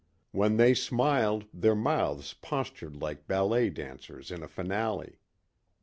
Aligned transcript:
When 0.31 0.57
they 0.57 0.73
smiled 0.73 1.45
their 1.53 1.75
mouths 1.75 2.33
postured 2.33 2.95
like 2.95 3.27
ballet 3.27 3.69
dancers 3.69 4.31
in 4.31 4.41
a 4.41 4.47
finale. 4.47 5.19